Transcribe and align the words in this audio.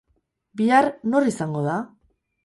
Bihar, 0.61 0.87
nor 1.13 1.27
izango 1.31 1.61
da? 1.67 1.75